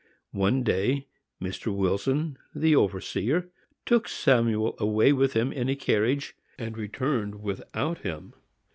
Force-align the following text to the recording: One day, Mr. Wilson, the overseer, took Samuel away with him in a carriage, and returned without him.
One 0.33 0.63
day, 0.63 1.05
Mr. 1.39 1.71
Wilson, 1.71 2.39
the 2.55 2.75
overseer, 2.75 3.49
took 3.85 4.07
Samuel 4.07 4.73
away 4.79 5.13
with 5.13 5.33
him 5.33 5.51
in 5.53 5.69
a 5.69 5.75
carriage, 5.75 6.35
and 6.57 6.75
returned 6.75 7.39
without 7.43 7.99
him. 7.99 8.33